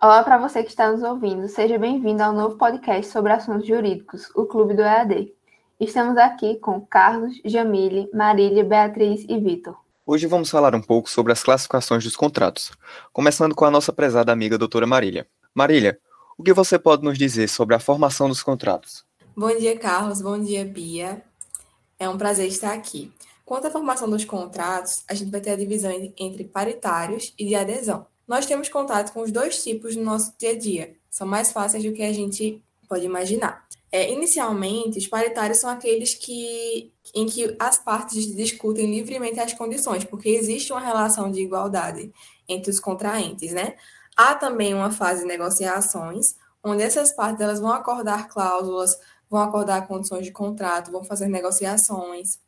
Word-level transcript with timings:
Olá 0.00 0.22
para 0.22 0.38
você 0.38 0.62
que 0.62 0.70
está 0.70 0.92
nos 0.92 1.02
ouvindo, 1.02 1.48
seja 1.48 1.76
bem-vindo 1.76 2.22
ao 2.22 2.32
novo 2.32 2.56
podcast 2.56 3.10
sobre 3.10 3.32
assuntos 3.32 3.66
jurídicos, 3.66 4.30
o 4.32 4.46
Clube 4.46 4.72
do 4.72 4.80
EAD. 4.80 5.34
Estamos 5.80 6.16
aqui 6.16 6.54
com 6.60 6.80
Carlos, 6.80 7.40
Jamile, 7.44 8.08
Marília, 8.14 8.62
Beatriz 8.62 9.26
e 9.28 9.36
Vitor. 9.40 9.76
Hoje 10.06 10.28
vamos 10.28 10.50
falar 10.50 10.72
um 10.72 10.80
pouco 10.80 11.10
sobre 11.10 11.32
as 11.32 11.42
classificações 11.42 12.04
dos 12.04 12.14
contratos, 12.14 12.70
começando 13.12 13.56
com 13.56 13.64
a 13.64 13.72
nossa 13.72 13.92
prezada 13.92 14.30
amiga 14.30 14.56
doutora 14.56 14.86
Marília. 14.86 15.26
Marília, 15.52 15.98
o 16.38 16.44
que 16.44 16.52
você 16.52 16.78
pode 16.78 17.02
nos 17.02 17.18
dizer 17.18 17.48
sobre 17.48 17.74
a 17.74 17.80
formação 17.80 18.28
dos 18.28 18.40
contratos? 18.40 19.04
Bom 19.36 19.50
dia, 19.58 19.76
Carlos. 19.76 20.22
Bom 20.22 20.40
dia, 20.40 20.64
Bia. 20.64 21.24
É 21.98 22.08
um 22.08 22.16
prazer 22.16 22.46
estar 22.46 22.72
aqui. 22.72 23.12
Quanto 23.44 23.66
à 23.66 23.70
formação 23.72 24.08
dos 24.08 24.24
contratos, 24.24 25.02
a 25.08 25.14
gente 25.14 25.32
vai 25.32 25.40
ter 25.40 25.50
a 25.50 25.56
divisão 25.56 25.90
entre 26.16 26.44
paritários 26.44 27.34
e 27.36 27.46
de 27.46 27.56
adesão 27.56 28.06
nós 28.28 28.44
temos 28.44 28.68
contato 28.68 29.12
com 29.12 29.22
os 29.22 29.32
dois 29.32 29.62
tipos 29.64 29.96
no 29.96 30.04
nosso 30.04 30.34
dia 30.38 30.50
a 30.50 30.58
dia. 30.58 30.94
São 31.10 31.26
mais 31.26 31.50
fáceis 31.50 31.82
do 31.82 31.92
que 31.92 32.02
a 32.02 32.12
gente 32.12 32.62
pode 32.86 33.06
imaginar. 33.06 33.66
É, 33.90 34.12
inicialmente, 34.12 34.98
os 34.98 35.06
paritários 35.06 35.60
são 35.60 35.70
aqueles 35.70 36.12
que, 36.12 36.92
em 37.14 37.24
que 37.24 37.56
as 37.58 37.78
partes 37.78 38.26
discutem 38.36 38.90
livremente 38.90 39.40
as 39.40 39.54
condições, 39.54 40.04
porque 40.04 40.28
existe 40.28 40.72
uma 40.72 40.80
relação 40.80 41.30
de 41.30 41.40
igualdade 41.40 42.12
entre 42.46 42.70
os 42.70 42.78
contraentes, 42.78 43.52
né? 43.52 43.76
Há 44.14 44.34
também 44.34 44.74
uma 44.74 44.90
fase 44.90 45.22
de 45.22 45.26
negociações, 45.26 46.36
onde 46.62 46.82
essas 46.82 47.12
partes 47.12 47.40
elas 47.40 47.60
vão 47.60 47.72
acordar 47.72 48.28
cláusulas, 48.28 48.98
vão 49.30 49.40
acordar 49.40 49.86
condições 49.86 50.24
de 50.24 50.32
contrato, 50.32 50.92
vão 50.92 51.02
fazer 51.02 51.28
negociações. 51.28 52.38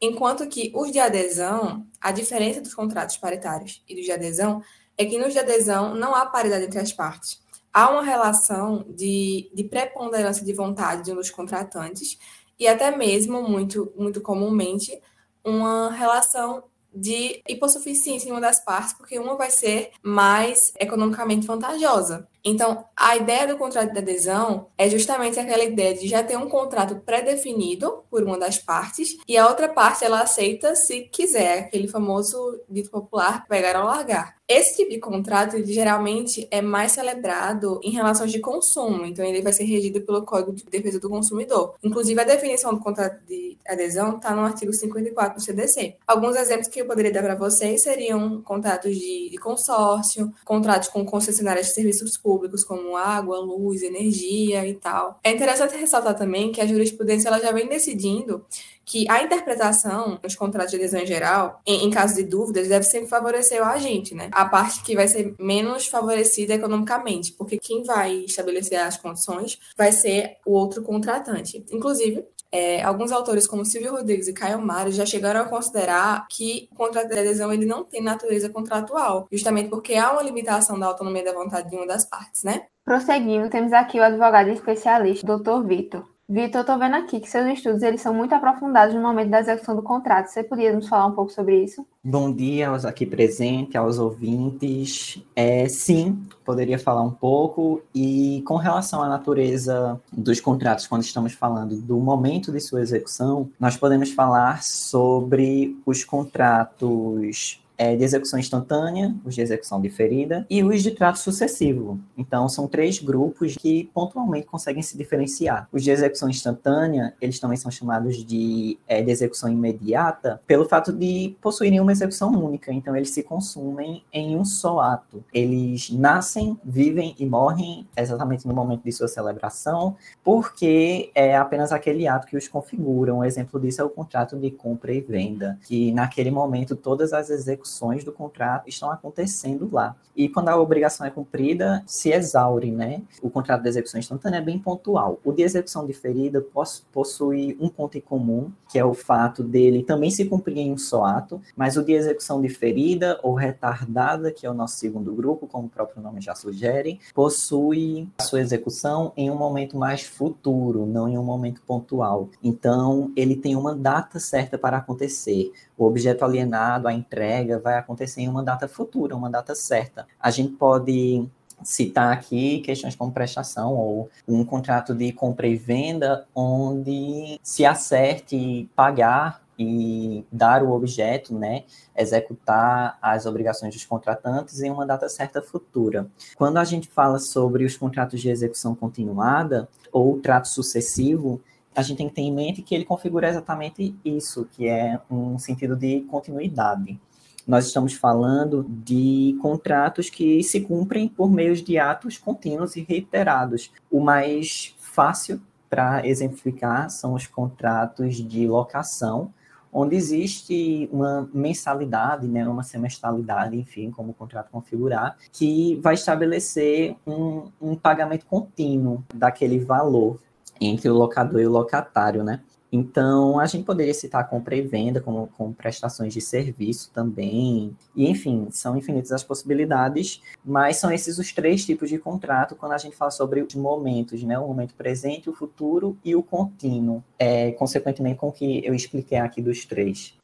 Enquanto 0.00 0.48
que 0.48 0.72
os 0.74 0.90
de 0.90 0.98
adesão, 0.98 1.86
a 2.00 2.10
diferença 2.10 2.60
dos 2.60 2.74
contratos 2.74 3.16
paritários 3.18 3.84
e 3.88 3.94
dos 3.94 4.04
de 4.04 4.10
adesão 4.10 4.60
é 4.96 5.04
que 5.04 5.18
nos 5.18 5.32
de 5.32 5.38
adesão 5.38 5.94
não 5.94 6.14
há 6.14 6.26
paridade 6.26 6.64
entre 6.64 6.78
as 6.78 6.92
partes. 6.92 7.40
Há 7.72 7.90
uma 7.90 8.02
relação 8.02 8.84
de, 8.88 9.50
de 9.54 9.64
preponderância 9.64 10.44
de 10.44 10.52
vontade 10.52 11.04
de 11.04 11.12
um 11.12 11.16
dos 11.16 11.30
contratantes 11.30 12.18
e 12.58 12.68
até 12.68 12.94
mesmo, 12.94 13.42
muito, 13.42 13.92
muito 13.96 14.20
comumente, 14.20 14.96
uma 15.44 15.90
relação 15.90 16.64
de 16.94 17.42
hipossuficiência 17.48 18.28
em 18.28 18.32
uma 18.32 18.40
das 18.40 18.62
partes, 18.62 18.92
porque 18.92 19.18
uma 19.18 19.36
vai 19.36 19.50
ser 19.50 19.90
mais 20.02 20.72
economicamente 20.78 21.46
vantajosa. 21.46 22.28
Então, 22.44 22.84
a 22.96 23.16
ideia 23.16 23.46
do 23.46 23.56
contrato 23.56 23.92
de 23.92 23.98
adesão 23.98 24.66
é 24.76 24.88
justamente 24.88 25.38
aquela 25.38 25.62
ideia 25.62 25.94
de 25.94 26.08
já 26.08 26.22
ter 26.22 26.36
um 26.36 26.48
contrato 26.48 26.96
pré-definido 26.96 28.02
por 28.10 28.22
uma 28.22 28.38
das 28.38 28.58
partes 28.58 29.16
e 29.28 29.36
a 29.36 29.48
outra 29.48 29.68
parte 29.68 30.04
ela 30.04 30.20
aceita 30.20 30.74
se 30.74 31.02
quiser, 31.02 31.60
aquele 31.60 31.88
famoso 31.88 32.60
dito 32.68 32.90
popular 32.90 33.46
pegar 33.46 33.80
ou 33.80 33.86
largar. 33.86 34.36
Esse 34.54 34.76
tipo 34.76 34.90
de 34.90 34.98
contrato, 34.98 35.56
ele, 35.56 35.72
geralmente, 35.72 36.46
é 36.50 36.60
mais 36.60 36.92
celebrado 36.92 37.80
em 37.82 37.90
relações 37.90 38.30
de 38.30 38.38
consumo, 38.38 39.06
então 39.06 39.24
ele 39.24 39.40
vai 39.40 39.52
ser 39.52 39.64
regido 39.64 40.02
pelo 40.02 40.26
Código 40.26 40.52
de 40.52 40.64
Defesa 40.64 41.00
do 41.00 41.08
Consumidor. 41.08 41.74
Inclusive, 41.82 42.20
a 42.20 42.24
definição 42.24 42.74
do 42.74 42.80
contrato 42.80 43.24
de 43.24 43.56
adesão 43.66 44.16
está 44.16 44.34
no 44.34 44.42
artigo 44.42 44.70
54 44.70 45.36
do 45.36 45.40
CDC. 45.42 45.96
Alguns 46.06 46.36
exemplos 46.36 46.68
que 46.68 46.82
eu 46.82 46.86
poderia 46.86 47.10
dar 47.10 47.22
para 47.22 47.34
vocês 47.34 47.82
seriam 47.82 48.42
contratos 48.42 48.94
de, 48.94 49.30
de 49.30 49.38
consórcio, 49.38 50.30
contratos 50.44 50.88
com 50.88 51.02
concessionárias 51.04 51.68
de 51.68 51.74
serviços 51.74 52.18
públicos, 52.18 52.31
como 52.64 52.96
água, 52.96 53.38
luz, 53.38 53.82
energia 53.82 54.66
e 54.66 54.74
tal. 54.74 55.18
É 55.22 55.30
interessante 55.32 55.76
ressaltar 55.76 56.16
também 56.16 56.52
que 56.52 56.60
a 56.60 56.66
jurisprudência 56.66 57.28
ela 57.28 57.40
já 57.40 57.52
vem 57.52 57.68
decidindo 57.68 58.44
que 58.84 59.08
a 59.08 59.22
interpretação 59.22 60.18
nos 60.22 60.34
contratos 60.34 60.70
de 60.70 60.76
adesão 60.76 61.00
em 61.00 61.06
geral, 61.06 61.60
em, 61.66 61.84
em 61.84 61.90
caso 61.90 62.14
de 62.14 62.24
dúvidas, 62.24 62.68
deve 62.68 62.84
sempre 62.84 63.08
favorecer 63.08 63.60
o 63.60 63.64
agente, 63.64 64.14
né? 64.14 64.28
A 64.32 64.44
parte 64.44 64.82
que 64.82 64.94
vai 64.94 65.06
ser 65.06 65.34
menos 65.38 65.86
favorecida 65.86 66.54
economicamente, 66.54 67.32
porque 67.32 67.58
quem 67.58 67.84
vai 67.84 68.24
estabelecer 68.24 68.78
as 68.78 68.96
condições 68.96 69.58
vai 69.76 69.92
ser 69.92 70.36
o 70.44 70.52
outro 70.52 70.82
contratante. 70.82 71.64
Inclusive, 71.70 72.24
é, 72.52 72.82
alguns 72.82 73.10
autores, 73.10 73.46
como 73.46 73.64
Silvio 73.64 73.92
Rodrigues 73.92 74.28
e 74.28 74.34
Caio 74.34 74.60
Mário, 74.60 74.92
já 74.92 75.06
chegaram 75.06 75.40
a 75.40 75.44
considerar 75.44 76.26
que 76.28 76.68
o 76.70 76.74
contrato 76.74 77.08
de 77.08 77.18
adesão 77.18 77.50
ele 77.50 77.64
não 77.64 77.82
tem 77.82 78.02
natureza 78.02 78.50
contratual, 78.50 79.26
justamente 79.32 79.70
porque 79.70 79.94
há 79.94 80.12
uma 80.12 80.22
limitação 80.22 80.78
da 80.78 80.86
autonomia 80.86 81.24
da 81.24 81.32
vontade 81.32 81.70
de 81.70 81.76
uma 81.76 81.86
das 81.86 82.04
partes, 82.04 82.44
né? 82.44 82.66
Prosseguindo, 82.84 83.48
temos 83.48 83.72
aqui 83.72 83.98
o 83.98 84.02
advogado 84.02 84.50
especialista, 84.50 85.26
Dr. 85.26 85.66
Vitor. 85.66 86.11
Vitor, 86.28 86.60
eu 86.60 86.64
tô 86.64 86.78
vendo 86.78 86.94
aqui 86.94 87.20
que 87.20 87.28
seus 87.28 87.46
estudos 87.46 87.82
eles 87.82 88.00
são 88.00 88.14
muito 88.14 88.34
aprofundados 88.34 88.94
no 88.94 89.02
momento 89.02 89.28
da 89.28 89.40
execução 89.40 89.74
do 89.76 89.82
contrato. 89.82 90.28
Você 90.28 90.42
podia 90.42 90.72
nos 90.72 90.88
falar 90.88 91.06
um 91.06 91.12
pouco 91.12 91.30
sobre 91.30 91.62
isso? 91.62 91.84
Bom 92.02 92.32
dia 92.32 92.68
aos 92.68 92.84
aqui 92.84 93.04
presentes, 93.04 93.76
aos 93.76 93.98
ouvintes. 93.98 95.22
É, 95.36 95.68
sim, 95.68 96.24
poderia 96.44 96.78
falar 96.78 97.02
um 97.02 97.10
pouco. 97.10 97.82
E 97.94 98.42
com 98.46 98.56
relação 98.56 99.02
à 99.02 99.08
natureza 99.08 100.00
dos 100.12 100.40
contratos, 100.40 100.86
quando 100.86 101.02
estamos 101.02 101.32
falando 101.32 101.76
do 101.76 101.98
momento 101.98 102.50
de 102.52 102.60
sua 102.60 102.80
execução, 102.80 103.50
nós 103.58 103.76
podemos 103.76 104.10
falar 104.12 104.62
sobre 104.62 105.76
os 105.84 106.04
contratos 106.04 107.61
é, 107.76 107.96
de 107.96 108.04
execução 108.04 108.38
instantânea, 108.38 109.14
os 109.24 109.34
de 109.34 109.40
execução 109.40 109.80
diferida 109.80 110.46
e 110.48 110.62
os 110.62 110.82
de 110.82 110.90
trato 110.90 111.18
sucessivo. 111.18 111.98
Então, 112.16 112.48
são 112.48 112.68
três 112.68 112.98
grupos 112.98 113.56
que 113.56 113.90
pontualmente 113.94 114.46
conseguem 114.46 114.82
se 114.82 114.96
diferenciar. 114.96 115.68
Os 115.72 115.82
de 115.82 115.90
execução 115.90 116.28
instantânea, 116.28 117.14
eles 117.20 117.38
também 117.38 117.56
são 117.56 117.70
chamados 117.70 118.24
de, 118.24 118.78
é, 118.86 119.02
de 119.02 119.10
execução 119.10 119.50
imediata, 119.50 120.40
pelo 120.46 120.68
fato 120.68 120.92
de 120.92 121.36
possuírem 121.40 121.80
uma 121.80 121.92
execução 121.92 122.30
única. 122.30 122.72
Então, 122.72 122.94
eles 122.94 123.10
se 123.10 123.22
consumem 123.22 124.04
em 124.12 124.36
um 124.36 124.44
só 124.44 124.80
ato. 124.80 125.24
Eles 125.32 125.90
nascem, 125.90 126.58
vivem 126.64 127.14
e 127.18 127.26
morrem 127.26 127.86
exatamente 127.96 128.46
no 128.46 128.54
momento 128.54 128.84
de 128.84 128.92
sua 128.92 129.08
celebração, 129.08 129.96
porque 130.22 131.10
é 131.14 131.36
apenas 131.36 131.72
aquele 131.72 132.06
ato 132.06 132.26
que 132.26 132.36
os 132.36 132.48
configura. 132.48 133.14
Um 133.14 133.24
exemplo 133.24 133.58
disso 133.58 133.80
é 133.80 133.84
o 133.84 133.90
contrato 133.90 134.36
de 134.36 134.50
compra 134.50 134.92
e 134.92 135.00
venda, 135.00 135.58
que 135.66 135.92
naquele 135.92 136.30
momento 136.30 136.76
todas 136.76 137.12
as 137.12 137.30
execuções 137.30 137.61
execuções 137.62 138.04
do 138.04 138.12
contrato 138.12 138.68
estão 138.68 138.90
acontecendo 138.90 139.68
lá. 139.72 139.96
E 140.14 140.28
quando 140.28 140.48
a 140.48 140.60
obrigação 140.60 141.06
é 141.06 141.10
cumprida, 141.10 141.82
se 141.86 142.10
exaure, 142.10 142.70
né? 142.70 143.02
O 143.22 143.30
contrato 143.30 143.62
de 143.62 143.68
execução 143.68 143.98
instantânea 143.98 144.38
é 144.38 144.42
bem 144.42 144.58
pontual. 144.58 145.18
O 145.24 145.32
de 145.32 145.42
execução 145.42 145.86
diferida 145.86 146.44
possui 146.92 147.56
um 147.58 147.68
ponto 147.68 147.96
em 147.96 148.00
comum, 148.00 148.52
que 148.68 148.78
é 148.78 148.84
o 148.84 148.92
fato 148.92 149.42
dele 149.42 149.82
também 149.82 150.10
se 150.10 150.26
cumprir 150.26 150.58
em 150.58 150.72
um 150.72 150.76
só 150.76 151.04
ato, 151.04 151.40
mas 151.56 151.76
o 151.76 151.82
de 151.82 151.92
execução 151.92 152.42
diferida 152.42 153.18
ou 153.22 153.34
retardada, 153.34 154.30
que 154.30 154.44
é 154.44 154.50
o 154.50 154.54
nosso 154.54 154.76
segundo 154.76 155.14
grupo, 155.14 155.46
como 155.46 155.66
o 155.66 155.70
próprio 155.70 156.02
nome 156.02 156.20
já 156.20 156.34
sugere, 156.34 157.00
possui 157.14 158.06
a 158.18 158.22
sua 158.22 158.40
execução 158.40 159.12
em 159.16 159.30
um 159.30 159.36
momento 159.36 159.78
mais 159.78 160.02
futuro, 160.02 160.84
não 160.84 161.08
em 161.08 161.16
um 161.16 161.24
momento 161.24 161.62
pontual. 161.66 162.28
Então, 162.42 163.10
ele 163.16 163.34
tem 163.34 163.56
uma 163.56 163.74
data 163.74 164.20
certa 164.20 164.58
para 164.58 164.76
acontecer. 164.76 165.52
O 165.82 165.86
objeto 165.86 166.24
alienado, 166.24 166.86
a 166.86 166.92
entrega, 166.92 167.58
vai 167.58 167.76
acontecer 167.76 168.20
em 168.20 168.28
uma 168.28 168.40
data 168.40 168.68
futura, 168.68 169.16
uma 169.16 169.28
data 169.28 169.52
certa. 169.52 170.06
A 170.20 170.30
gente 170.30 170.52
pode 170.52 171.28
citar 171.64 172.12
aqui 172.12 172.60
questões 172.60 172.94
como 172.94 173.10
prestação 173.10 173.74
ou 173.74 174.08
um 174.28 174.44
contrato 174.44 174.94
de 174.94 175.10
compra 175.10 175.48
e 175.48 175.56
venda 175.56 176.24
onde 176.32 177.36
se 177.42 177.66
acerte 177.66 178.70
pagar 178.76 179.42
e 179.58 180.24
dar 180.30 180.62
o 180.62 180.70
objeto, 180.70 181.34
né, 181.34 181.64
executar 181.96 182.96
as 183.02 183.26
obrigações 183.26 183.74
dos 183.74 183.84
contratantes 183.84 184.60
em 184.60 184.70
uma 184.70 184.86
data 184.86 185.08
certa 185.08 185.42
futura. 185.42 186.06
Quando 186.36 186.58
a 186.58 186.64
gente 186.64 186.86
fala 186.88 187.18
sobre 187.18 187.64
os 187.64 187.76
contratos 187.76 188.20
de 188.20 188.30
execução 188.30 188.72
continuada 188.76 189.68
ou 189.90 190.20
trato 190.20 190.46
sucessivo, 190.46 191.40
a 191.74 191.82
gente 191.82 191.98
tem 191.98 192.08
que 192.08 192.14
ter 192.14 192.22
em 192.22 192.32
mente 192.32 192.62
que 192.62 192.74
ele 192.74 192.84
configura 192.84 193.28
exatamente 193.28 193.94
isso, 194.04 194.48
que 194.52 194.68
é 194.68 195.00
um 195.10 195.38
sentido 195.38 195.76
de 195.76 196.00
continuidade 196.02 196.98
nós 197.46 197.66
estamos 197.66 197.94
falando 197.94 198.64
de 198.68 199.36
contratos 199.40 200.08
que 200.08 200.42
se 200.42 200.60
cumprem 200.60 201.08
por 201.08 201.30
meio 201.30 201.54
de 201.56 201.78
atos 201.78 202.16
contínuos 202.16 202.76
e 202.76 202.82
reiterados. 202.82 203.72
O 203.90 204.00
mais 204.00 204.74
fácil 204.78 205.40
para 205.68 206.06
exemplificar 206.06 206.90
são 206.90 207.14
os 207.14 207.26
contratos 207.26 208.16
de 208.16 208.46
locação, 208.46 209.32
onde 209.72 209.96
existe 209.96 210.88
uma 210.92 211.28
mensalidade, 211.32 212.28
né, 212.28 212.46
uma 212.46 212.62
semestralidade, 212.62 213.56
enfim, 213.56 213.90
como 213.90 214.10
o 214.10 214.14
contrato 214.14 214.50
configurar, 214.50 215.16
que 215.32 215.76
vai 215.76 215.94
estabelecer 215.94 216.94
um, 217.06 217.50
um 217.60 217.74
pagamento 217.74 218.26
contínuo 218.26 219.02
daquele 219.14 219.58
valor 219.58 220.20
entre 220.60 220.88
o 220.88 220.94
locador 220.94 221.40
e 221.40 221.46
o 221.46 221.50
locatário, 221.50 222.22
né? 222.22 222.40
Então, 222.74 223.38
a 223.38 223.44
gente 223.44 223.64
poderia 223.64 223.92
citar 223.92 224.26
compra 224.30 224.56
e 224.56 224.62
venda 224.62 224.98
como, 224.98 225.28
como 225.36 225.52
prestações 225.52 226.14
de 226.14 226.22
serviço 226.22 226.90
também. 226.90 227.76
E, 227.94 228.08
enfim, 228.08 228.48
são 228.50 228.74
infinitas 228.74 229.12
as 229.12 229.22
possibilidades, 229.22 230.22
mas 230.42 230.78
são 230.78 230.90
esses 230.90 231.18
os 231.18 231.30
três 231.32 231.66
tipos 231.66 231.90
de 231.90 231.98
contrato 231.98 232.56
quando 232.56 232.72
a 232.72 232.78
gente 232.78 232.96
fala 232.96 233.10
sobre 233.10 233.42
os 233.42 233.54
momentos, 233.54 234.22
né? 234.22 234.38
O 234.38 234.48
momento 234.48 234.74
presente, 234.74 235.28
o 235.28 235.34
futuro 235.34 235.98
e 236.02 236.16
o 236.16 236.22
contínuo. 236.22 237.04
É, 237.18 237.52
consequentemente, 237.52 238.16
com 238.16 238.28
o 238.28 238.32
que 238.32 238.64
eu 238.64 238.74
expliquei 238.74 239.18
aqui 239.18 239.42
dos 239.42 239.66
três. 239.66 240.14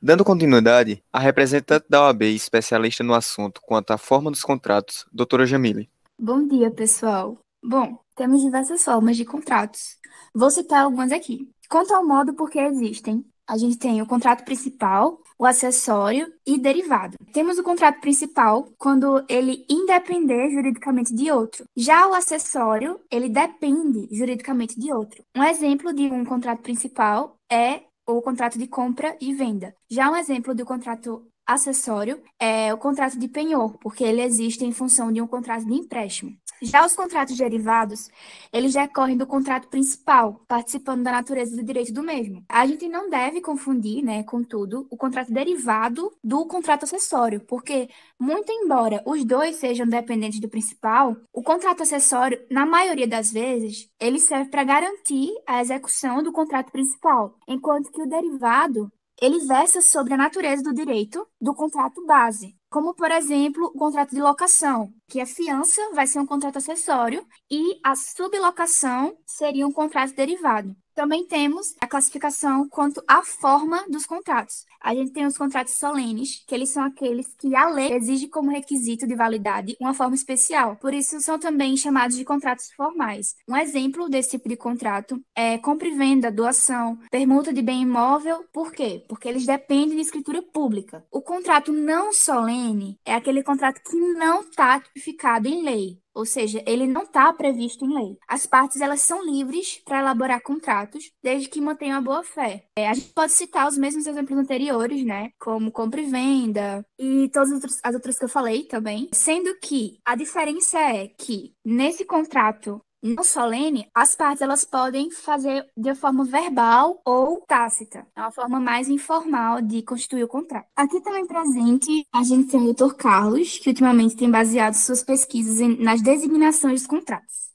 Dando 0.00 0.24
continuidade, 0.24 1.02
a 1.12 1.18
representante 1.18 1.86
da 1.88 2.02
OAB 2.02 2.22
especialista 2.22 3.02
no 3.02 3.14
assunto 3.14 3.60
quanto 3.60 3.92
à 3.92 3.98
forma 3.98 4.30
dos 4.30 4.42
contratos, 4.42 5.04
doutora 5.12 5.46
Jamile. 5.46 5.88
Bom 6.16 6.46
dia, 6.46 6.70
pessoal. 6.70 7.38
Bom, 7.64 7.98
temos 8.16 8.42
diversas 8.42 8.84
formas 8.84 9.16
de 9.16 9.24
contratos. 9.24 9.96
Vou 10.34 10.50
citar 10.50 10.82
algumas 10.82 11.12
aqui. 11.12 11.48
Quanto 11.68 11.94
ao 11.94 12.04
modo 12.04 12.34
por 12.34 12.50
que 12.50 12.58
existem, 12.58 13.24
a 13.46 13.56
gente 13.56 13.78
tem 13.78 14.02
o 14.02 14.06
contrato 14.06 14.44
principal, 14.44 15.20
o 15.38 15.46
acessório 15.46 16.26
e 16.44 16.58
derivado. 16.58 17.16
Temos 17.32 17.58
o 17.58 17.62
contrato 17.62 18.00
principal 18.00 18.68
quando 18.76 19.24
ele 19.28 19.64
independer 19.70 20.50
juridicamente 20.50 21.14
de 21.14 21.30
outro. 21.30 21.64
Já 21.76 22.08
o 22.08 22.14
acessório, 22.14 23.00
ele 23.10 23.28
depende 23.28 24.08
juridicamente 24.10 24.78
de 24.78 24.92
outro. 24.92 25.22
Um 25.36 25.44
exemplo 25.44 25.92
de 25.92 26.02
um 26.10 26.24
contrato 26.24 26.62
principal 26.62 27.36
é 27.50 27.82
o 28.06 28.20
contrato 28.20 28.58
de 28.58 28.66
compra 28.66 29.16
e 29.20 29.32
venda. 29.32 29.72
Já 29.88 30.10
um 30.10 30.16
exemplo 30.16 30.54
do 30.54 30.64
contrato 30.64 31.26
acessório 31.54 32.22
é 32.38 32.72
o 32.72 32.78
contrato 32.78 33.18
de 33.18 33.28
penhor, 33.28 33.78
porque 33.78 34.04
ele 34.04 34.22
existe 34.22 34.64
em 34.64 34.72
função 34.72 35.12
de 35.12 35.20
um 35.20 35.26
contrato 35.26 35.64
de 35.64 35.74
empréstimo. 35.74 36.32
Já 36.62 36.86
os 36.86 36.94
contratos 36.94 37.36
derivados, 37.36 38.08
eles 38.52 38.72
decorrem 38.72 39.16
do 39.16 39.26
contrato 39.26 39.66
principal, 39.66 40.44
participando 40.46 41.02
da 41.02 41.10
natureza 41.10 41.56
do 41.56 41.64
direito 41.64 41.92
do 41.92 42.04
mesmo. 42.04 42.44
A 42.48 42.64
gente 42.64 42.88
não 42.88 43.10
deve 43.10 43.40
confundir, 43.40 44.00
né, 44.04 44.22
contudo, 44.22 44.86
o 44.88 44.96
contrato 44.96 45.32
derivado 45.32 46.12
do 46.22 46.46
contrato 46.46 46.84
acessório, 46.84 47.40
porque, 47.48 47.88
muito 48.18 48.52
embora 48.52 49.02
os 49.04 49.24
dois 49.24 49.56
sejam 49.56 49.88
dependentes 49.88 50.38
do 50.38 50.48
principal, 50.48 51.16
o 51.32 51.42
contrato 51.42 51.82
acessório, 51.82 52.40
na 52.48 52.64
maioria 52.64 53.08
das 53.08 53.32
vezes, 53.32 53.88
ele 53.98 54.20
serve 54.20 54.48
para 54.48 54.62
garantir 54.62 55.32
a 55.44 55.60
execução 55.60 56.22
do 56.22 56.30
contrato 56.30 56.70
principal, 56.70 57.36
enquanto 57.48 57.90
que 57.90 58.02
o 58.02 58.08
derivado 58.08 58.88
ele 59.22 59.38
versa 59.46 59.80
sobre 59.80 60.14
a 60.14 60.16
natureza 60.16 60.64
do 60.64 60.74
direito 60.74 61.24
do 61.40 61.54
contrato 61.54 62.04
base, 62.04 62.56
como, 62.68 62.92
por 62.92 63.08
exemplo, 63.12 63.66
o 63.66 63.78
contrato 63.78 64.10
de 64.10 64.20
locação, 64.20 64.92
que 65.08 65.20
a 65.20 65.26
fiança 65.26 65.80
vai 65.94 66.08
ser 66.08 66.18
um 66.18 66.26
contrato 66.26 66.58
acessório 66.58 67.24
e 67.48 67.78
a 67.84 67.94
sublocação 67.94 69.16
seria 69.24 69.64
um 69.64 69.70
contrato 69.70 70.12
derivado. 70.16 70.74
Também 70.94 71.24
temos 71.26 71.74
a 71.80 71.86
classificação 71.86 72.68
quanto 72.68 73.02
à 73.08 73.22
forma 73.22 73.84
dos 73.88 74.06
contratos. 74.06 74.66
A 74.80 74.94
gente 74.94 75.12
tem 75.12 75.26
os 75.26 75.38
contratos 75.38 75.74
solenes, 75.74 76.44
que 76.46 76.54
eles 76.54 76.70
são 76.70 76.84
aqueles 76.84 77.34
que 77.38 77.54
a 77.54 77.68
lei 77.68 77.92
exige 77.92 78.28
como 78.28 78.50
requisito 78.50 79.06
de 79.06 79.14
validade 79.14 79.76
uma 79.80 79.94
forma 79.94 80.14
especial. 80.14 80.76
Por 80.76 80.92
isso, 80.92 81.20
são 81.20 81.38
também 81.38 81.76
chamados 81.76 82.16
de 82.16 82.24
contratos 82.24 82.72
formais. 82.76 83.34
Um 83.48 83.56
exemplo 83.56 84.08
desse 84.08 84.30
tipo 84.30 84.48
de 84.48 84.56
contrato 84.56 85.20
é 85.34 85.56
compra 85.58 85.88
e 85.88 85.92
venda, 85.92 86.30
doação, 86.30 86.98
permuta 87.10 87.52
de 87.52 87.62
bem 87.62 87.82
imóvel. 87.82 88.44
Por 88.52 88.72
quê? 88.72 89.04
Porque 89.08 89.28
eles 89.28 89.46
dependem 89.46 89.96
de 89.96 90.02
escritura 90.02 90.42
pública. 90.42 91.04
O 91.10 91.22
contrato 91.22 91.72
não 91.72 92.12
solene 92.12 92.98
é 93.04 93.14
aquele 93.14 93.42
contrato 93.42 93.80
que 93.82 93.96
não 93.96 94.40
está 94.40 94.80
tipificado 94.80 95.48
em 95.48 95.62
lei. 95.62 96.01
Ou 96.14 96.26
seja, 96.26 96.62
ele 96.66 96.86
não 96.86 97.02
está 97.02 97.32
previsto 97.32 97.84
em 97.84 97.94
lei. 97.94 98.18
As 98.28 98.46
partes 98.46 98.80
elas 98.80 99.00
são 99.00 99.24
livres 99.24 99.80
para 99.84 100.00
elaborar 100.00 100.42
contratos, 100.42 101.10
desde 101.22 101.48
que 101.48 101.60
mantenham 101.60 101.98
a 101.98 102.02
boa 102.02 102.22
fé. 102.22 102.64
É, 102.76 102.88
a 102.88 102.94
gente 102.94 103.12
pode 103.12 103.32
citar 103.32 103.68
os 103.68 103.78
mesmos 103.78 104.06
exemplos 104.06 104.38
anteriores, 104.38 105.04
né? 105.04 105.30
Como 105.38 105.72
compra 105.72 106.00
e 106.00 106.06
venda 106.06 106.84
e 106.98 107.28
todas 107.32 107.50
as 107.50 107.54
outras, 107.54 107.80
as 107.82 107.94
outras 107.94 108.18
que 108.18 108.24
eu 108.24 108.28
falei 108.28 108.64
também. 108.64 109.08
Sendo 109.12 109.54
que 109.60 109.98
a 110.04 110.14
diferença 110.14 110.78
é 110.78 111.08
que 111.08 111.54
nesse 111.64 112.04
contrato 112.04 112.80
não 113.02 113.24
solene, 113.24 113.88
as 113.94 114.14
partes 114.14 114.42
elas 114.42 114.64
podem 114.64 115.10
fazer 115.10 115.66
de 115.76 115.94
forma 115.94 116.24
verbal 116.24 117.00
ou 117.04 117.40
tácita. 117.40 118.06
É 118.14 118.20
uma 118.20 118.30
forma 118.30 118.60
mais 118.60 118.88
informal 118.88 119.60
de 119.60 119.82
constituir 119.82 120.22
o 120.22 120.28
contrato. 120.28 120.66
Aqui 120.76 121.00
também 121.00 121.26
presente, 121.26 122.06
a 122.12 122.22
gente 122.22 122.50
tem 122.50 122.60
o 122.60 122.72
Dr. 122.72 122.94
Carlos, 122.94 123.58
que 123.58 123.70
ultimamente 123.70 124.16
tem 124.16 124.30
baseado 124.30 124.74
suas 124.74 125.02
pesquisas 125.02 125.58
nas 125.78 126.00
designações 126.00 126.82
dos 126.82 126.86
contratos. 126.86 127.51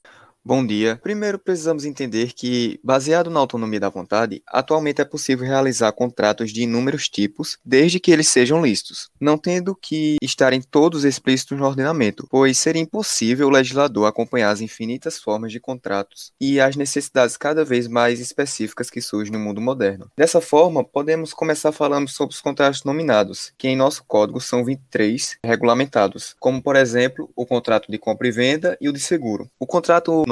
Bom 0.48 0.64
dia. 0.64 0.98
Primeiro, 1.02 1.38
precisamos 1.38 1.84
entender 1.84 2.32
que, 2.32 2.80
baseado 2.82 3.28
na 3.28 3.38
autonomia 3.38 3.80
da 3.80 3.90
vontade, 3.90 4.42
atualmente 4.48 4.98
é 4.98 5.04
possível 5.04 5.46
realizar 5.46 5.92
contratos 5.92 6.50
de 6.50 6.62
inúmeros 6.62 7.06
tipos, 7.06 7.58
desde 7.62 8.00
que 8.00 8.10
eles 8.10 8.28
sejam 8.28 8.64
listos, 8.64 9.10
não 9.20 9.36
tendo 9.36 9.76
que 9.76 10.16
estarem 10.22 10.62
todos 10.62 11.04
explícitos 11.04 11.58
no 11.58 11.66
ordenamento, 11.66 12.26
pois 12.30 12.56
seria 12.56 12.80
impossível 12.80 13.48
o 13.48 13.50
legislador 13.50 14.06
acompanhar 14.06 14.48
as 14.48 14.62
infinitas 14.62 15.18
formas 15.18 15.52
de 15.52 15.60
contratos 15.60 16.32
e 16.40 16.58
as 16.58 16.76
necessidades 16.76 17.36
cada 17.36 17.62
vez 17.62 17.86
mais 17.86 18.18
específicas 18.18 18.88
que 18.88 19.02
surgem 19.02 19.34
no 19.34 19.38
mundo 19.38 19.60
moderno. 19.60 20.10
Dessa 20.16 20.40
forma, 20.40 20.82
podemos 20.82 21.34
começar 21.34 21.72
falando 21.72 22.08
sobre 22.08 22.34
os 22.34 22.40
contratos 22.40 22.84
nominados, 22.84 23.52
que 23.58 23.68
em 23.68 23.76
nosso 23.76 24.02
código 24.08 24.40
são 24.40 24.64
23 24.64 25.36
regulamentados, 25.44 26.34
como, 26.40 26.62
por 26.62 26.74
exemplo, 26.74 27.30
o 27.36 27.44
contrato 27.44 27.92
de 27.92 27.98
compra 27.98 28.28
e 28.28 28.30
venda 28.30 28.78
e 28.80 28.88
o 28.88 28.94
de 28.94 29.00
seguro. 29.00 29.46
O 29.60 29.66
contrato 29.66 30.24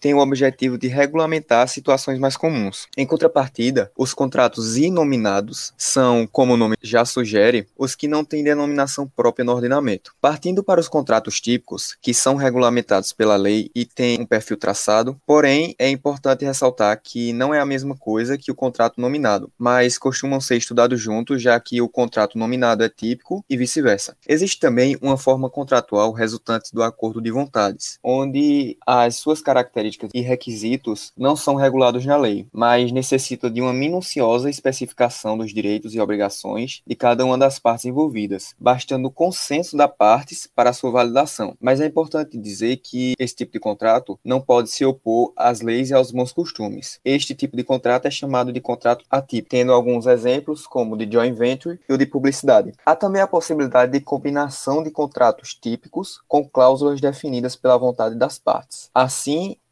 tem 0.00 0.14
o 0.14 0.18
objetivo 0.18 0.78
de 0.78 0.88
regulamentar 0.88 1.68
situações 1.68 2.18
mais 2.18 2.36
comuns. 2.36 2.86
Em 2.96 3.06
contrapartida, 3.06 3.90
os 3.96 4.14
contratos 4.14 4.76
inominados 4.76 5.72
são, 5.76 6.26
como 6.30 6.54
o 6.54 6.56
nome 6.56 6.76
já 6.82 7.04
sugere, 7.04 7.66
os 7.76 7.94
que 7.94 8.08
não 8.08 8.24
têm 8.24 8.44
denominação 8.44 9.06
própria 9.06 9.44
no 9.44 9.52
ordenamento. 9.52 10.14
Partindo 10.20 10.62
para 10.62 10.80
os 10.80 10.88
contratos 10.88 11.40
típicos, 11.40 11.96
que 12.00 12.14
são 12.14 12.36
regulamentados 12.36 13.12
pela 13.12 13.36
lei 13.36 13.70
e 13.74 13.84
têm 13.84 14.20
um 14.20 14.26
perfil 14.26 14.56
traçado, 14.56 15.20
porém 15.26 15.74
é 15.78 15.88
importante 15.88 16.44
ressaltar 16.44 17.00
que 17.02 17.32
não 17.32 17.52
é 17.52 17.60
a 17.60 17.66
mesma 17.66 17.96
coisa 17.96 18.38
que 18.38 18.50
o 18.50 18.54
contrato 18.54 19.00
nominado, 19.00 19.50
mas 19.58 19.98
costumam 19.98 20.40
ser 20.40 20.56
estudados 20.56 21.00
juntos, 21.00 21.42
já 21.42 21.58
que 21.58 21.80
o 21.80 21.88
contrato 21.88 22.38
nominado 22.38 22.82
é 22.82 22.88
típico 22.88 23.44
e 23.48 23.56
vice-versa. 23.56 24.16
Existe 24.26 24.58
também 24.58 24.96
uma 25.00 25.16
forma 25.16 25.50
contratual 25.50 26.12
resultante 26.12 26.72
do 26.72 26.82
acordo 26.82 27.20
de 27.20 27.30
vontades, 27.30 27.98
onde 28.02 28.76
as 28.86 29.16
suas 29.16 29.33
características 29.40 30.10
e 30.14 30.20
requisitos 30.20 31.12
não 31.16 31.36
são 31.36 31.54
regulados 31.54 32.04
na 32.04 32.16
lei, 32.16 32.46
mas 32.52 32.92
necessitam 32.92 33.50
de 33.50 33.60
uma 33.60 33.72
minuciosa 33.72 34.50
especificação 34.50 35.36
dos 35.36 35.52
direitos 35.52 35.94
e 35.94 36.00
obrigações 36.00 36.82
de 36.86 36.94
cada 36.94 37.24
uma 37.24 37.38
das 37.38 37.58
partes 37.58 37.84
envolvidas, 37.84 38.54
bastando 38.58 39.08
o 39.08 39.10
consenso 39.10 39.76
das 39.76 39.90
partes 39.96 40.46
para 40.46 40.72
sua 40.72 40.90
validação. 40.90 41.56
Mas 41.60 41.80
é 41.80 41.86
importante 41.86 42.38
dizer 42.38 42.76
que 42.78 43.14
esse 43.18 43.34
tipo 43.34 43.52
de 43.52 43.60
contrato 43.60 44.18
não 44.24 44.40
pode 44.40 44.70
se 44.70 44.84
opor 44.84 45.32
às 45.36 45.60
leis 45.60 45.90
e 45.90 45.94
aos 45.94 46.10
bons 46.10 46.32
costumes. 46.32 47.00
Este 47.04 47.34
tipo 47.34 47.56
de 47.56 47.64
contrato 47.64 48.06
é 48.06 48.10
chamado 48.10 48.52
de 48.52 48.60
contrato 48.60 49.04
atípico, 49.10 49.50
tendo 49.50 49.72
alguns 49.72 50.06
exemplos 50.06 50.66
como 50.66 50.94
o 50.94 50.98
de 50.98 51.10
joint 51.10 51.36
venture 51.36 51.78
e 51.88 51.92
o 51.92 51.98
de 51.98 52.06
publicidade. 52.06 52.72
Há 52.84 52.96
também 52.96 53.22
a 53.22 53.26
possibilidade 53.26 53.92
de 53.92 54.00
combinação 54.00 54.82
de 54.82 54.90
contratos 54.90 55.54
típicos 55.54 56.20
com 56.28 56.48
cláusulas 56.48 57.00
definidas 57.00 57.56
pela 57.56 57.78
vontade 57.78 58.14
das 58.14 58.38
partes. 58.38 58.90
Assim, 58.94 59.13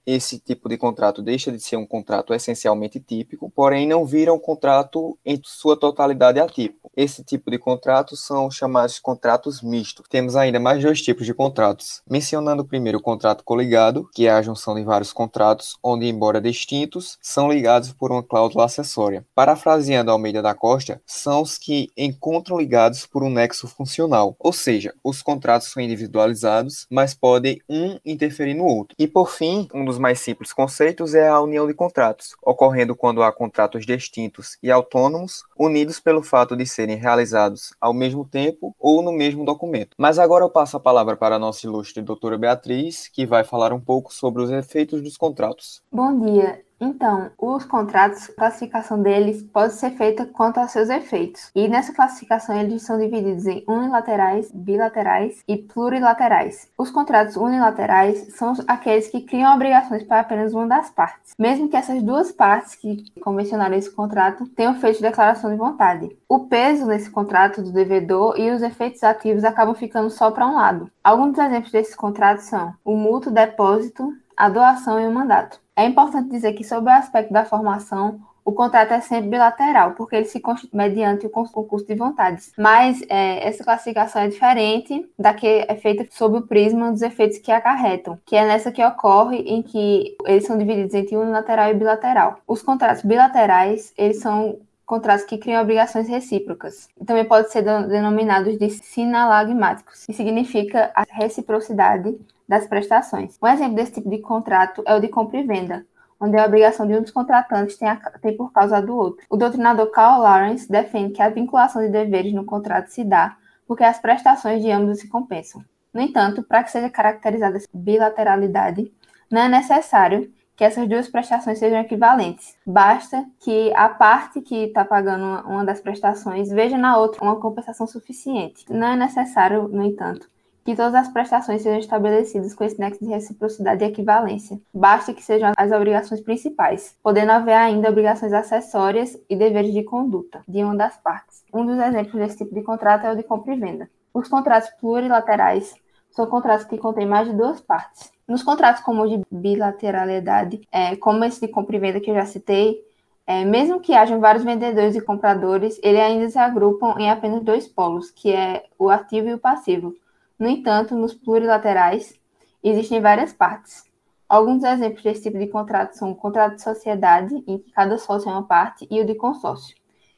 esse 0.04 0.38
tipo 0.38 0.68
de 0.68 0.76
contrato 0.76 1.22
deixa 1.22 1.52
de 1.52 1.61
ser 1.61 1.76
um 1.76 1.87
contrato 1.87 2.34
essencialmente 2.34 2.99
típico, 2.99 3.50
porém 3.50 3.87
não 3.87 4.04
vira 4.04 4.32
um 4.32 4.38
contrato 4.38 5.16
em 5.25 5.40
sua 5.44 5.76
totalidade 5.76 6.40
atípico. 6.40 6.81
Esse 6.96 7.25
tipo 7.25 7.50
de 7.50 7.58
contrato 7.58 8.16
são 8.16 8.50
chamados 8.50 8.99
contratos 8.99 9.62
mistos. 9.62 10.04
Temos 10.11 10.37
ainda 10.37 10.61
mais 10.61 10.82
dois 10.82 11.00
tipos 11.00 11.25
de 11.25 11.32
contratos. 11.32 12.02
Mencionando 12.08 12.64
primeiro 12.64 12.99
o 12.99 13.02
contrato 13.02 13.42
coligado, 13.44 14.08
que 14.14 14.26
é 14.26 14.30
a 14.30 14.42
junção 14.42 14.75
de 14.75 14.82
vários 14.82 15.12
contratos, 15.12 15.78
onde, 15.82 16.06
embora 16.06 16.40
distintos, 16.40 17.18
são 17.20 17.50
ligados 17.50 17.92
por 17.92 18.12
uma 18.12 18.22
cláusula 18.22 18.66
acessória. 18.66 19.25
Parafraseando 19.34 20.11
Almeida 20.11 20.42
da 20.42 20.54
Costa, 20.54 21.00
são 21.06 21.42
os 21.42 21.56
que 21.56 21.88
encontram 21.96 22.58
ligados 22.58 23.06
por 23.06 23.22
um 23.22 23.30
nexo 23.30 23.66
funcional, 23.66 24.37
ou 24.38 24.52
seja, 24.52 24.94
os 25.02 25.22
contratos 25.22 25.68
são 25.68 25.82
individualizados, 25.82 26.87
mas 26.90 27.14
podem 27.14 27.61
um 27.68 27.99
interferir 28.04 28.54
no 28.54 28.64
outro. 28.64 28.94
E 28.99 29.06
por 29.06 29.30
fim, 29.30 29.66
um 29.72 29.84
dos 29.84 29.99
mais 29.99 30.20
simples 30.20 30.52
conceitos 30.52 31.14
é 31.14 31.28
a 31.28 31.40
união 31.40 31.66
de 31.66 31.75
contratos, 31.75 32.37
ocorrendo 32.42 32.94
quando 32.94 33.22
há 33.22 33.32
contratos 33.32 33.87
distintos 33.87 34.58
e 34.62 34.70
autônomos, 34.70 35.44
unidos 35.58 35.99
pelo 35.99 36.22
fato 36.22 36.56
de 36.56 36.66
serem 36.82 36.96
realizados 36.96 37.72
ao 37.80 37.94
mesmo 37.94 38.24
tempo 38.24 38.74
ou 38.78 39.02
no 39.02 39.12
mesmo 39.12 39.44
documento. 39.44 39.94
Mas 39.96 40.18
agora 40.18 40.44
eu 40.44 40.50
passo 40.50 40.76
a 40.76 40.80
palavra 40.80 41.16
para 41.16 41.36
a 41.36 41.38
nossa 41.38 41.66
ilustre 41.66 42.02
doutora 42.02 42.36
Beatriz, 42.36 43.08
que 43.08 43.24
vai 43.24 43.44
falar 43.44 43.72
um 43.72 43.80
pouco 43.80 44.12
sobre 44.12 44.42
os 44.42 44.50
efeitos 44.50 45.00
dos 45.00 45.16
contratos. 45.16 45.80
Bom 45.92 46.18
dia. 46.18 46.60
Então, 46.84 47.30
os 47.38 47.64
contratos, 47.64 48.28
a 48.28 48.32
classificação 48.32 49.00
deles 49.00 49.40
pode 49.40 49.74
ser 49.74 49.92
feita 49.92 50.26
quanto 50.26 50.58
aos 50.58 50.72
seus 50.72 50.88
efeitos. 50.88 51.48
E 51.54 51.68
nessa 51.68 51.94
classificação 51.94 52.58
eles 52.58 52.82
são 52.82 52.98
divididos 52.98 53.46
em 53.46 53.62
unilaterais, 53.68 54.50
bilaterais 54.52 55.44
e 55.46 55.56
plurilaterais. 55.56 56.68
Os 56.76 56.90
contratos 56.90 57.36
unilaterais 57.36 58.34
são 58.34 58.52
aqueles 58.66 59.06
que 59.06 59.20
criam 59.20 59.54
obrigações 59.54 60.02
para 60.02 60.22
apenas 60.22 60.52
uma 60.54 60.66
das 60.66 60.90
partes, 60.90 61.34
mesmo 61.38 61.68
que 61.68 61.76
essas 61.76 62.02
duas 62.02 62.32
partes 62.32 62.74
que 62.74 63.04
convencionaram 63.20 63.76
esse 63.76 63.94
contrato 63.94 64.48
tenham 64.48 64.74
feito 64.74 65.00
declaração 65.00 65.52
de 65.52 65.56
vontade. 65.56 66.18
O 66.28 66.48
peso 66.48 66.86
nesse 66.86 67.08
contrato 67.08 67.62
do 67.62 67.70
devedor 67.70 68.36
e 68.36 68.50
os 68.50 68.60
efeitos 68.60 69.04
ativos 69.04 69.44
acabam 69.44 69.76
ficando 69.76 70.10
só 70.10 70.32
para 70.32 70.48
um 70.48 70.56
lado. 70.56 70.90
Alguns 71.04 71.38
exemplos 71.38 71.70
desses 71.70 71.94
contratos 71.94 72.46
são 72.46 72.74
o 72.84 72.96
mútuo 72.96 73.30
depósito, 73.30 74.12
a 74.36 74.48
doação 74.48 74.98
e 74.98 75.06
o 75.06 75.12
mandato. 75.12 75.62
É 75.76 75.87
importante 75.87 76.31
dizer 76.31 76.52
que, 76.52 76.64
sob 76.64 76.87
o 76.87 76.93
aspecto 76.93 77.33
da 77.33 77.45
formação, 77.45 78.21
o 78.45 78.52
contrato 78.52 78.93
é 78.93 79.00
sempre 79.00 79.31
bilateral, 79.31 79.93
porque 79.93 80.17
ele 80.17 80.25
se 80.25 80.41
constitui 80.41 80.76
mediante 80.76 81.26
o 81.26 81.31
concurso 81.31 81.87
de 81.87 81.95
vontades. 81.95 82.52
Mas 82.59 83.00
é, 83.09 83.47
essa 83.47 83.64
classificação 83.64 84.23
é 84.23 84.29
diferente 84.29 85.09
da 85.19 85.33
que 85.33 85.47
é 85.47 85.75
feita 85.76 86.07
sob 86.11 86.38
o 86.38 86.47
prisma 86.47 86.91
dos 86.91 87.02
efeitos 87.02 87.38
que 87.38 87.52
acarretam, 87.52 88.19
que 88.26 88.37
é 88.37 88.45
nessa 88.45 88.73
que 88.73 88.85
ocorre 88.85 89.38
em 89.38 89.62
que 89.62 90.17
eles 90.26 90.45
são 90.45 90.59
divididos 90.59 90.95
entre 90.95 91.17
unilateral 91.17 91.71
e 91.71 91.75
bilateral. 91.75 92.38
Os 92.47 92.62
contratos 92.62 93.02
bilaterais, 93.02 93.95
eles 93.97 94.19
são 94.19 94.59
contratos 94.92 95.25
que 95.25 95.38
criam 95.38 95.62
obrigações 95.62 96.06
recíprocas. 96.06 96.87
Também 97.06 97.25
pode 97.25 97.50
ser 97.50 97.62
denominados 97.62 98.58
de 98.58 98.68
sinalagmáticos, 98.68 100.04
que 100.04 100.12
significa 100.12 100.92
a 100.94 101.02
reciprocidade 101.11 102.14
das 102.46 102.66
prestações. 102.66 103.38
Um 103.42 103.49
exemplo 103.49 103.75
desse 103.75 103.92
tipo 103.92 104.11
de 104.11 104.18
contrato 104.18 104.82
é 104.84 104.94
o 104.94 105.00
de 105.00 105.08
compra 105.08 105.40
e 105.40 105.46
venda, 105.46 105.87
onde 106.20 106.37
a 106.37 106.44
obrigação 106.44 106.87
de 106.87 106.92
um 106.92 107.00
dos 107.00 107.11
contratantes 107.11 107.78
tem, 107.78 107.88
a, 107.88 107.96
tem 108.20 108.37
por 108.37 108.52
causa 108.52 108.82
do 108.82 108.94
outro. 108.94 109.25
O 109.30 109.37
doutrinador 109.38 109.90
Carl 109.90 110.20
Lawrence 110.20 110.70
defende 110.70 111.14
que 111.14 111.22
a 111.22 111.30
vinculação 111.30 111.80
de 111.80 111.88
deveres 111.88 112.34
no 112.34 112.44
contrato 112.44 112.88
se 112.88 113.02
dá 113.02 113.38
porque 113.66 113.84
as 113.84 113.99
prestações 113.99 114.62
de 114.62 114.70
ambos 114.70 114.99
se 114.99 115.08
compensam. 115.08 115.64
No 115.94 116.02
entanto, 116.02 116.42
para 116.42 116.62
que 116.62 116.70
seja 116.70 116.90
caracterizada 116.90 117.56
essa 117.56 117.68
bilateralidade, 117.72 118.92
não 119.30 119.40
é 119.40 119.49
necessário 119.49 120.30
que 120.56 120.64
essas 120.64 120.88
duas 120.88 121.09
prestações 121.09 121.59
sejam 121.59 121.80
equivalentes. 121.80 122.56
Basta 122.66 123.25
que 123.40 123.73
a 123.75 123.88
parte 123.88 124.40
que 124.40 124.64
está 124.64 124.85
pagando 124.85 125.47
uma, 125.49 125.64
das 125.64 125.80
prestações 125.80 126.50
veja 126.50 126.76
na 126.76 126.97
outra 126.99 127.23
uma 127.23 127.37
compensação 127.37 127.87
suficiente. 127.87 128.64
Não 128.71 128.88
é 128.88 128.97
necessário, 128.97 129.68
no 129.68 129.82
entanto, 129.82 130.28
que 130.64 130.76
todas 130.76 130.94
as 130.94 131.09
prestações 131.09 131.62
sejam 131.62 131.78
estabelecidas 131.78 132.54
com 132.54 132.64
esse 132.64 132.78
nexo 132.78 133.04
de 133.04 133.11
reciprocidade 133.11 133.85
e 133.85 133.88
equivalência. 133.88 134.61
Basta 134.73 135.12
que 135.12 135.23
sejam 135.23 135.52
as 135.56 135.73
obrigações 135.73 136.21
principais, 136.21 136.97
podendo 137.02 137.32
haver 137.32 137.54
ainda 137.54 137.90
obrigações 137.90 138.32
acessórias 138.32 139.18
e 139.28 139.35
deveres 139.35 139.73
de 139.73 139.82
conduta 139.82 140.42
de 140.47 140.62
uma 140.62 140.76
das 140.76 140.97
partes. 140.97 141.42
Um 141.52 141.66
dos 141.66 141.78
exemplos 141.78 142.14
desse 142.14 142.38
tipo 142.38 142.54
de 142.54 142.62
contrato 142.62 143.06
é 143.06 143.12
o 143.12 143.16
de 143.16 143.23
compra 143.23 143.54
e 143.54 143.59
venda. 143.59 143.90
Os 144.14 144.28
contratos 144.28 144.71
plurilaterais 144.80 145.75
são 146.12 146.26
contratos 146.26 146.66
que 146.66 146.78
contêm 146.78 147.07
mais 147.07 147.28
de 147.28 147.35
duas 147.35 147.61
partes. 147.61 148.12
Nos 148.28 148.42
contratos 148.42 148.83
comuns 148.83 149.11
de 149.11 149.23
bilateralidade, 149.31 150.61
é, 150.71 150.95
como 150.97 151.25
esse 151.25 151.40
de 151.40 151.49
compra 151.49 151.76
e 151.76 151.78
venda 151.78 152.00
que 152.00 152.11
eu 152.11 152.14
já 152.14 152.25
citei, 152.25 152.81
é, 153.26 153.45
mesmo 153.45 153.81
que 153.81 153.95
hajam 153.95 154.21
vários 154.21 154.45
vendedores 154.45 154.95
e 154.95 155.00
compradores, 155.00 155.78
eles 155.83 156.00
ainda 156.00 156.28
se 156.28 156.38
agrupam 156.38 156.95
em 156.99 157.11
apenas 157.11 157.42
dois 157.42 157.66
polos, 157.66 158.11
que 158.11 158.33
é 158.33 158.66
o 158.78 158.88
ativo 158.88 159.28
e 159.28 159.35
o 159.35 159.38
passivo, 159.38 159.95
no 160.42 160.49
entanto, 160.49 160.97
nos 160.97 161.14
plurilaterais, 161.14 162.19
existem 162.64 163.00
várias 163.00 163.33
partes. 163.33 163.85
Alguns 164.28 164.64
exemplos 164.64 165.02
desse 165.02 165.23
tipo 165.23 165.38
de 165.38 165.47
contrato 165.47 165.92
são 165.92 166.11
o 166.11 166.16
contrato 166.16 166.57
de 166.57 166.62
sociedade, 166.62 167.45
em 167.47 167.59
que 167.59 167.71
cada 167.71 167.97
sócio 167.97 168.28
é 168.28 168.33
uma 168.33 168.42
parte, 168.42 168.85
e 168.90 169.00
o 169.00 169.07
de 169.07 169.14
consórcio. 169.14 169.76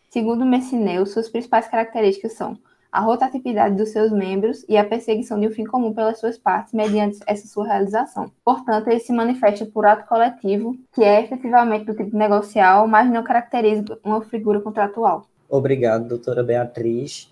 Segundo 0.09 0.47
Messineu, 0.47 1.05
suas 1.05 1.29
principais 1.29 1.69
características 1.69 2.33
são 2.33 2.57
a 2.95 3.01
rotatividade 3.01 3.75
dos 3.75 3.89
seus 3.89 4.13
membros 4.13 4.65
e 4.69 4.77
a 4.77 4.85
perseguição 4.85 5.41
de 5.41 5.49
um 5.49 5.51
fim 5.51 5.65
comum 5.65 5.93
pelas 5.93 6.21
suas 6.21 6.39
partes 6.39 6.73
mediante 6.73 7.19
essa 7.27 7.49
sua 7.49 7.67
realização. 7.67 8.31
Portanto, 8.45 8.87
ele 8.87 9.01
se 9.01 9.13
manifesta 9.13 9.67
por 9.67 9.85
ato 9.85 10.07
coletivo, 10.07 10.79
que 10.93 11.03
é 11.03 11.25
efetivamente 11.25 11.87
do 11.87 11.95
tipo 11.97 12.17
negocial, 12.17 12.87
mas 12.87 13.11
não 13.11 13.25
caracteriza 13.25 13.99
uma 14.05 14.23
figura 14.23 14.61
contratual. 14.61 15.27
Obrigado, 15.49 16.07
doutora 16.07 16.45
Beatriz. 16.45 17.29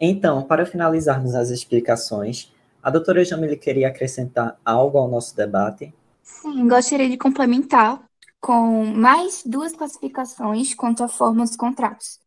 Então, 0.00 0.42
para 0.42 0.64
finalizarmos 0.64 1.34
as 1.34 1.50
explicações, 1.50 2.50
a 2.82 2.88
doutora 2.88 3.22
Jamile 3.22 3.58
queria 3.58 3.88
acrescentar 3.88 4.56
algo 4.64 4.96
ao 4.96 5.08
nosso 5.08 5.36
debate? 5.36 5.92
Sim, 6.22 6.66
gostaria 6.66 7.10
de 7.10 7.18
complementar 7.18 8.00
com 8.40 8.86
mais 8.86 9.42
duas 9.44 9.74
classificações 9.74 10.72
quanto 10.72 11.04
à 11.04 11.08
forma 11.08 11.44
dos 11.44 11.54
contratos. 11.54 12.18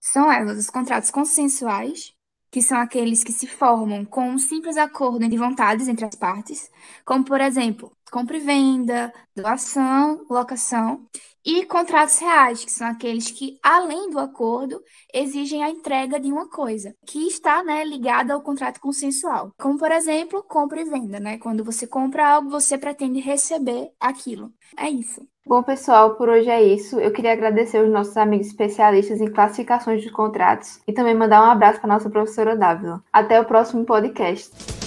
São 0.00 0.30
elas 0.30 0.58
os 0.58 0.70
contratos 0.70 1.10
consensuais, 1.10 2.12
que 2.50 2.62
são 2.62 2.78
aqueles 2.78 3.22
que 3.22 3.32
se 3.32 3.46
formam 3.46 4.04
com 4.04 4.30
um 4.30 4.38
simples 4.38 4.76
acordo 4.76 5.28
de 5.28 5.36
vontades 5.36 5.86
entre 5.88 6.04
as 6.04 6.14
partes, 6.14 6.70
como, 7.04 7.24
por 7.24 7.40
exemplo, 7.40 7.92
compra 8.10 8.36
e 8.38 8.40
venda, 8.40 9.12
doação, 9.36 10.24
locação, 10.30 11.06
e 11.44 11.64
contratos 11.64 12.18
reais, 12.18 12.64
que 12.64 12.70
são 12.70 12.86
aqueles 12.86 13.30
que, 13.30 13.58
além 13.62 14.10
do 14.10 14.18
acordo, 14.18 14.82
exigem 15.12 15.62
a 15.62 15.70
entrega 15.70 16.18
de 16.20 16.30
uma 16.30 16.48
coisa, 16.48 16.94
que 17.06 17.26
está 17.26 17.62
né, 17.62 17.84
ligada 17.84 18.34
ao 18.34 18.42
contrato 18.42 18.80
consensual. 18.80 19.52
Como, 19.58 19.78
por 19.78 19.90
exemplo, 19.92 20.42
compra 20.42 20.80
e 20.80 20.84
venda, 20.84 21.18
né? 21.20 21.38
Quando 21.38 21.64
você 21.64 21.86
compra 21.86 22.26
algo, 22.34 22.50
você 22.50 22.76
pretende 22.76 23.20
receber 23.20 23.90
aquilo. 23.98 24.52
É 24.76 24.90
isso. 24.90 25.26
Bom, 25.48 25.62
pessoal, 25.62 26.14
por 26.14 26.28
hoje 26.28 26.50
é 26.50 26.62
isso. 26.62 27.00
Eu 27.00 27.10
queria 27.10 27.32
agradecer 27.32 27.78
aos 27.78 27.88
nossos 27.88 28.14
amigos 28.18 28.48
especialistas 28.48 29.18
em 29.18 29.30
classificações 29.30 30.02
de 30.02 30.10
contratos 30.10 30.78
e 30.86 30.92
também 30.92 31.14
mandar 31.14 31.40
um 31.42 31.50
abraço 31.50 31.80
para 31.80 31.88
nossa 31.88 32.10
professora 32.10 32.54
Dávila. 32.54 33.02
Até 33.10 33.40
o 33.40 33.46
próximo 33.46 33.82
podcast. 33.86 34.77